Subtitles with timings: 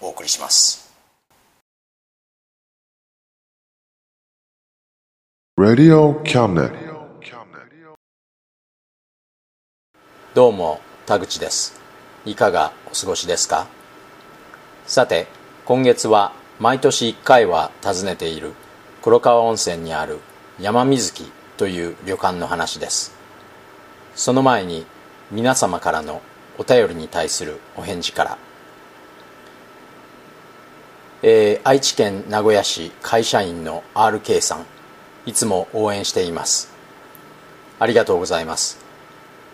[0.00, 0.90] お送りします.
[10.34, 11.78] どうも田口です。
[12.24, 13.66] いかがお過ごしですか？
[14.86, 15.26] さて
[15.66, 18.54] 今月は毎年1回は訪ねている
[19.02, 20.20] 黒川温泉にある
[20.58, 23.12] 山水木という旅館の話です。
[24.14, 24.86] その前に
[25.30, 26.22] 皆様からの
[26.58, 28.38] お便りに対するお返事から
[31.22, 34.64] えー愛知県名古屋市会社員の RK さん
[35.26, 36.72] いつも応援しています。
[37.78, 38.78] ありがとうございます。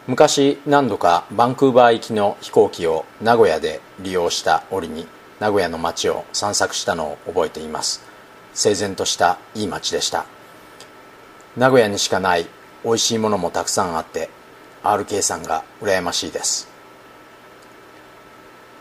[0.07, 5.09] 昔何度かバンクーバー行きの飛行機を名古屋で利用した折に
[5.41, 8.01] 名古屋の街を散策したのを覚えています。
[8.55, 10.25] 整然としたいい街でした。
[11.57, 12.47] 名古屋にしかない
[12.85, 14.31] 美味しいものもたくさんあって
[14.85, 16.69] RK さんが羨ましいです。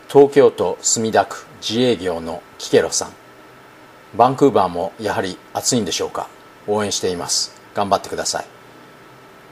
[0.08, 3.12] 東京都墨田区自営業のキケロさん。
[4.16, 6.28] バンクーバーもやはり暑いんでしょうか。
[6.66, 7.54] 応援しています。
[7.74, 8.46] 頑張ってください。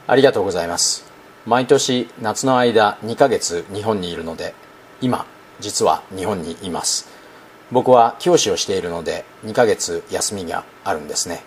[0.07, 1.05] ありがとうございます。
[1.45, 4.55] 毎年夏の間2ヶ月日本にいるので
[4.99, 5.27] 今
[5.59, 7.07] 実は日本にいます。
[7.71, 11.43] 僕は教師をしているので2ヶ月休みがあるんですね。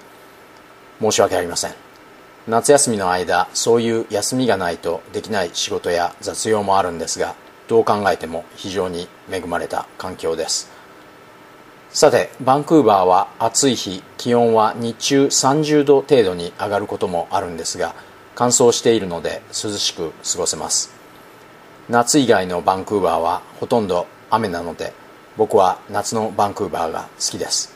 [1.00, 1.72] 申し訳ありません。
[2.46, 7.34] 夏休みの間そういう休みがないとできない仕事や雑用もあるんですが
[7.68, 10.77] どう考えても非常に恵まれた環境です。
[11.90, 17.94] さてバンクーバーは暑い日気温は日中30度程度に上がることもあるんですが
[18.34, 20.92] 乾燥しているので涼しく過ごせます。
[21.88, 24.92] 夏以外のバンクーバーはほとんど雨なので
[25.38, 27.74] 僕は夏のバンクーバーが好きです。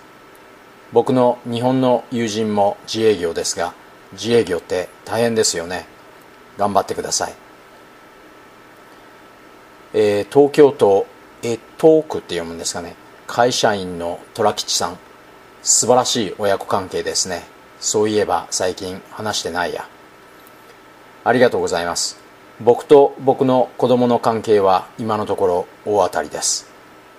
[0.93, 3.73] 僕の日本の友人も自営業ですが
[4.13, 5.87] 自営業って大変ですよね。
[6.59, 7.35] 頑張ってください、
[9.95, 11.07] えー東京都
[11.43, 12.95] 江東区って読むんですかね。
[13.35, 14.99] 会社員の虎吉さん。
[15.63, 17.45] 素晴らしい親子関係ですね。
[17.81, 19.89] そういえば最近話してないや。
[21.25, 22.21] ありがとうございます。
[22.61, 26.69] 僕と僕の子供の関係は今のところ大当たりです。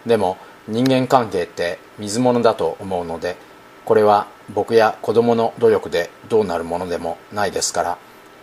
[0.06, 0.38] でも
[0.68, 3.36] 人間関係って水物だと思うので
[3.84, 7.98] これは僕や子供の努力でどうなるものでもないですから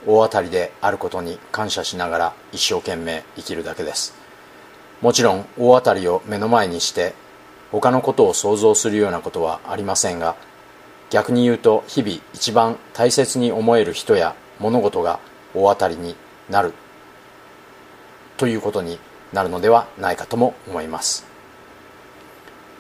[0.09, 4.13] 大当たりであることに感謝しながら一生懸命生きるだけです。
[5.01, 7.15] もちろん大当たりを目の前にして
[7.73, 10.37] 他のことを想像するようなことはありませんが
[11.11, 15.19] 逆に言うと日々一番大切に思える人や物事が
[15.55, 16.15] 大当たりに
[16.49, 16.73] なる。
[18.37, 18.99] ということに
[19.33, 21.27] なるのではないかとも思います。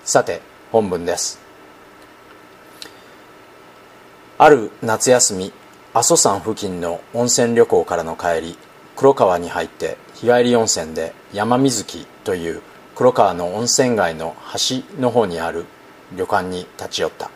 [0.04, 0.40] さて
[0.70, 1.40] 本文です。
[4.38, 5.52] ある夏休み
[5.92, 8.58] 阿蘇山付近の温泉旅行からの帰り
[8.96, 12.62] 黒川に入って日帰り温泉で山水木という
[13.00, 15.64] 黒川の温泉街の端の方にある
[16.14, 17.30] 旅館に立ち寄った。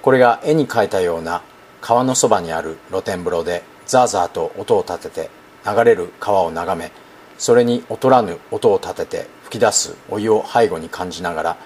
[0.00, 1.42] これが絵に描いたような
[1.82, 5.30] 川のそばにある露天風呂でザーザーと音を立てて
[5.66, 6.90] 流れる川を眺め
[7.36, 11.56] それに劣らぬ音を立てて吹き出すお湯を背後に感じながら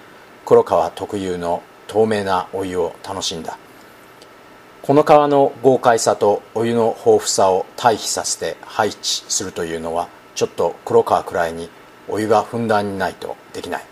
[0.45, 3.57] 黒川特有の透明なお湯を楽しんだ。
[4.81, 11.69] この川の豪快さとお湯の豊富さを対比させて配置するというのはちょっと黒川くらいに
[12.07, 13.83] お湯がふんだんにないとできない。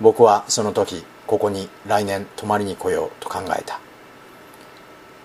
[0.00, 3.80] 僕はその時ここに来年泊まりに来ようと考えた。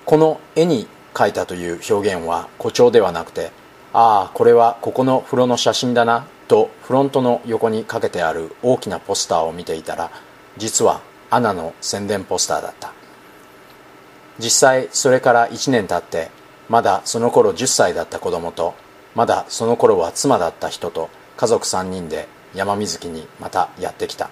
[0.06, 3.52] この絵に描いたという表現は誇張ではなくて
[3.94, 10.12] ああこれはここの風呂の写真だなとフロントの横にかけてある大きなポスターを見ていたら
[10.58, 12.94] 実はアナの宣伝ポスターだった。
[14.40, 16.32] 実際それから1年経って
[16.70, 18.74] まだその頃10歳だった子供と
[19.16, 24.30] まだその頃は妻だった人と家族3人で山水木にまたやってきた。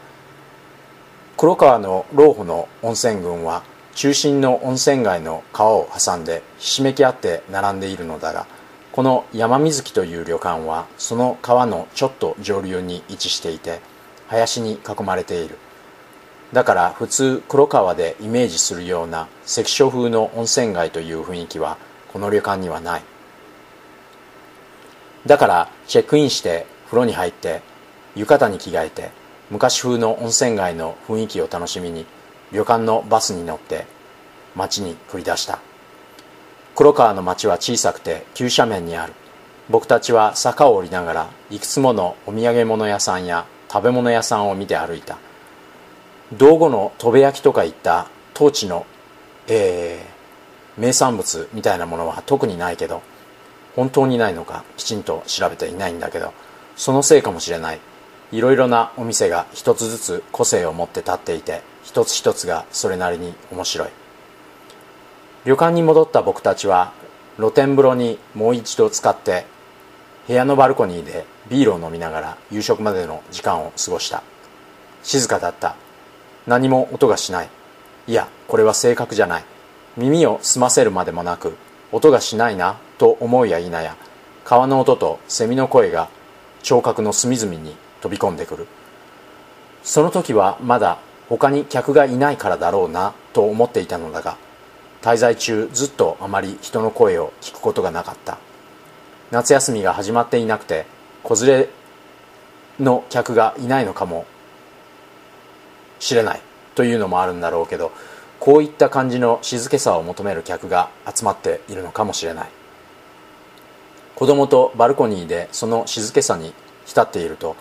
[1.38, 3.64] 黒川の老舗の温泉群は
[3.96, 8.46] 中心の温泉街の川を挟んでひしめき合って並んでいるのだが
[8.92, 13.80] この山水木という旅館はその川のちょっと上流に位置していて
[14.28, 15.58] 林に囲まれている。
[16.52, 21.78] だから普通黒川でイメージするような関所風の温泉街という雰囲気は
[22.12, 23.04] この旅館にはない。
[25.26, 27.62] だからチェックインして風呂に入って
[28.16, 29.12] 浴衣に着替えて
[29.50, 32.06] 昔風の温泉街の雰囲気を楽しみに
[32.52, 33.86] 旅館のバスに乗って
[34.56, 35.60] 街に繰り出した。
[36.76, 39.14] 黒川の町は小さくて急斜面にある。
[39.70, 45.18] 僕たちは坂を降りながらいくつものお土産物屋さんや食べ物屋さんを見て歩いた。
[46.34, 48.86] 道後の砥部焼きとかいった当地の、
[49.48, 53.02] えー、名産物みたいなものは特にないけど
[53.76, 56.34] 本当にないのかきちんと調べていないんだけど。
[56.78, 57.80] そのせいかもしれない。
[58.32, 63.90] いろいろなお店が一つずつ個性を持って立っていて一つ一つがそれなりに面白い。
[65.46, 66.94] 旅館に戻った僕たちは
[67.38, 69.46] 露天風呂にもう一度使って
[70.28, 74.24] 部屋のバルコニーでビールを飲みながら夕食までの時間を過ごした。
[75.04, 75.76] 静かだった。
[76.46, 77.50] 何も音がしない。
[78.08, 79.44] いやこれは正確じゃない。
[79.96, 81.56] 耳を澄ませるまでもなく
[81.92, 83.96] 音がしないなと思いや否や
[84.44, 86.10] 川の音とセミの声が
[86.64, 88.68] 聴覚の隅々に飛び込んでくる。
[89.84, 91.00] その時はまだ
[91.30, 94.38] 他に客がいないからだろうなと思っていたのだが
[95.02, 98.38] 滞在中ずっとあまり人の声を聞くことがなかった。
[99.32, 100.86] 夏休みが始まっていなくて
[101.24, 101.70] 子連れ
[102.80, 104.26] の客がいないのかも
[106.00, 106.42] しれない
[106.76, 107.92] というのもあるんだろうけど
[108.40, 112.50] こういった感じの静けさを求める客が集まっているのかもしれない。
[114.18, 116.52] 子供とバルコニーでその静けさに
[116.88, 117.56] 浸っていると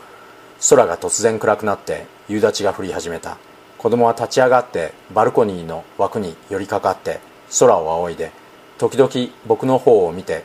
[0.71, 3.37] 空が突然暗くなって夕立が降り始めた。
[3.77, 7.21] 子供は立ち上がってバルコニーの枠に寄りかかって
[7.61, 8.33] 空を仰いで
[8.79, 9.11] 時々
[9.47, 10.45] 僕の方を見て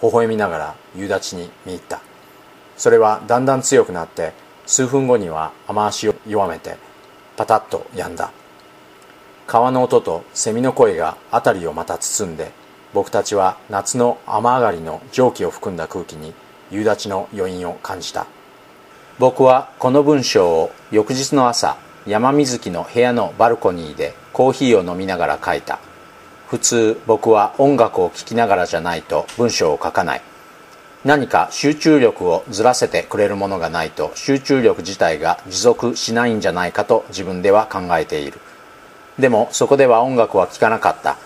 [0.00, 2.00] 微笑みながら夕立に見入った。
[2.76, 4.32] それはだんだん強くなって
[4.66, 6.76] 数分後には雨足を弱めて
[7.36, 8.30] パタッと止んだ。
[9.48, 12.52] 川の音とセミの声が辺りをまた包んで
[12.92, 16.34] 僕たちは夏の雨上がりの蒸気を含んだ空気に
[16.70, 18.26] 夕立の余韻を感じた。
[19.18, 21.76] 僕はこの文章を翌日の朝
[22.06, 25.78] 山水木の部屋のバルコニーでコーヒーを飲みながら書いた。
[26.48, 30.22] 普通僕は音楽を聴きながらじゃないと文章を書かない。
[31.04, 38.40] 何か集中力をずらせてくれるものがないと集中力自体が持続しないんじゃないかと自分では考えている。
[39.18, 41.16] でもそこでは音楽は聴かなかった。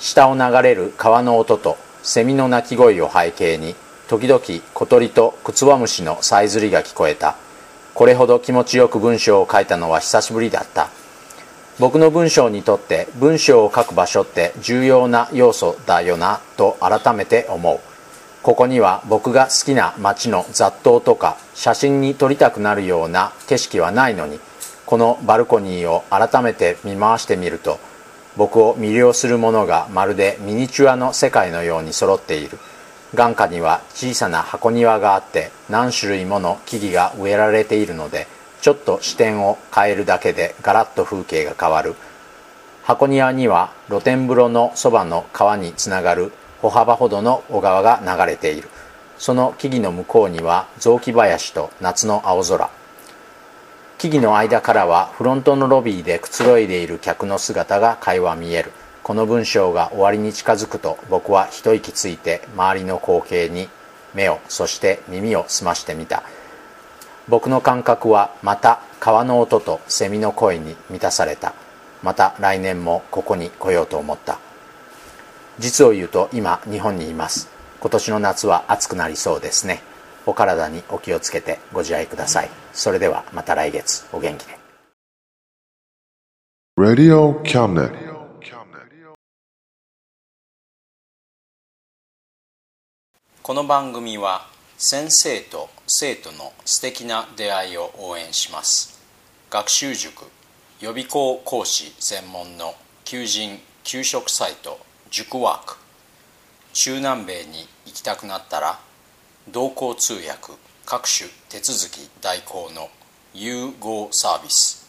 [0.00, 3.74] 下を流れる川の音とセミの鳴き声を背景に
[4.08, 4.40] 時々
[4.72, 7.36] 小鳥とクツワムシのさえずりが聞こえた。
[7.92, 10.88] これほど気持ちよく文章を書いたのは久しぶりだった。
[11.78, 17.78] 僕の文章にとって文章を書く場所って重要な要素だよなと改めて思う。
[18.42, 24.40] ここには僕が好きな街の雑踏とか写真に撮りたくなるような景色はないのに
[24.86, 27.78] このバルコニーを改めて見回してみると
[28.36, 32.58] 僕を魅了するものがまるでミニチュアの世界のように揃っている。
[33.14, 38.28] 眼下には小さな箱庭があって何種類もの木々が植えられているので
[38.60, 41.96] ちょっと視点を変えるだけでガラッと風景が変わる。
[42.84, 46.32] 箱庭には露天風呂のそばの川につながる
[46.62, 48.68] 歩幅ほどの小川が流れている。
[49.18, 52.70] その木々の向こうには雑木林と夏の青空。
[54.00, 58.72] 木々の間からはフロントのロビーでくつろいでいる客の姿が会話見える。
[59.02, 63.68] この文章が終わりに近づくと僕は一息ついて周りの光景に
[64.14, 66.22] 目をそして耳を澄ましてみた。
[67.28, 71.52] 僕の感覚はまた川の音とセミの声に満たされた。
[72.02, 74.38] また来年もここに来ようと思った。
[75.58, 77.50] 実を言うと今日本にいます。
[77.80, 79.82] 今年の夏は暑くなりそうですね。
[80.26, 82.50] お体にお気をつけてご自愛ください。
[82.72, 84.06] それではまた来月。
[84.12, 84.58] お元気で。
[86.78, 88.10] Radio Cabinet.
[93.42, 94.46] この番組は
[94.78, 99.00] 先生と生徒の素敵な出会いを応援します。
[99.50, 100.26] 学習塾
[100.80, 102.74] 予備校講師専門の
[103.04, 104.78] 求人・給食サイト
[105.10, 105.76] 塾ワーク。
[106.72, 108.78] 中南米に行きたくなったら
[109.52, 110.52] 同行通訳
[110.86, 112.88] 各種手続き代行の
[113.34, 114.88] 融合サービス。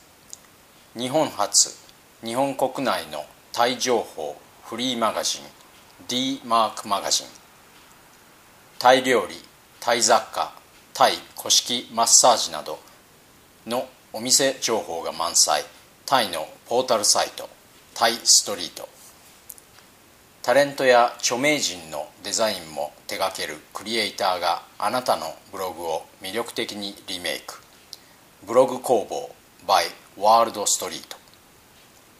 [0.95, 1.75] 日本初
[2.23, 5.41] 日本国内のタイ情報フリーマガジン
[6.07, 7.27] D マークマガジン。
[8.77, 9.35] タイ料理
[9.79, 10.53] タイ雑貨
[10.93, 12.77] タイ古式マッサージなど
[13.65, 15.63] のお店情報が満載。
[16.05, 17.49] タイのポータルサイト
[17.95, 18.87] タイストリート。
[20.43, 27.61] タレントや著名人のデザインも手掛けるクリエイターがあなたのブログを魅力的にリメイク。
[28.47, 29.35] ブログ工房
[29.67, 29.83] by
[30.17, 31.15] ワールドストリート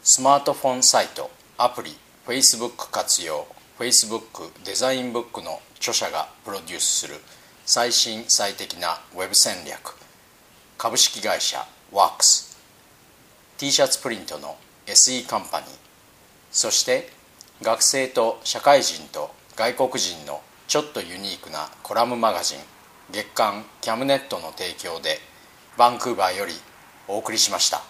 [0.04, 1.98] スマートフォンサイトアプリ
[2.28, 3.48] Facebook 活用
[3.80, 7.16] Facebook デザインブックの著者がプロデュースする
[7.66, 9.96] 最新最適なウェブ戦略。
[10.78, 12.56] 株式会社ワークス。
[13.58, 15.70] T シャツプリントの SE カンパニー。
[16.52, 17.10] そして
[17.62, 22.58] 学生と社会人と外国人のちょっとユニークなコラムマガジン
[23.12, 25.20] 月刊キャムネットの提供で
[25.78, 26.54] バンクーバーより
[27.08, 27.84] お送りしました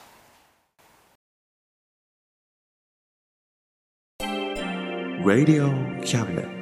[5.23, 5.71] Radio
[6.03, 6.60] Cabinet.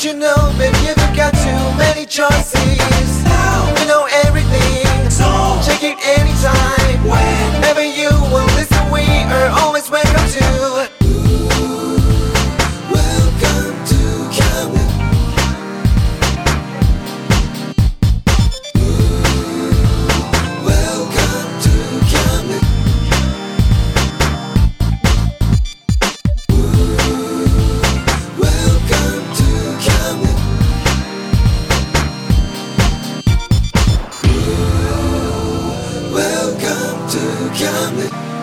[0.00, 2.54] Don't you know, baby, you've got too many choices.
[2.56, 6.79] We know everything, so check it anytime.
[38.00, 38.39] Amen.